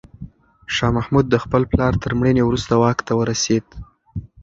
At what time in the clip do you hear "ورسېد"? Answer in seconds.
3.19-3.65